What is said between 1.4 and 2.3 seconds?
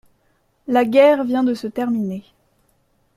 de se terminer.